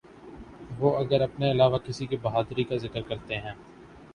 وہ 0.79 0.95
اگر 0.97 1.21
اپنے 1.21 1.51
علاوہ 1.51 1.77
کسی 1.77 2.05
کی 2.05 2.17
بہادری 2.17 2.63
کا 2.63 2.77
ذکر 2.77 3.01
کرتے 3.01 3.37
ہیں۔ 3.37 3.53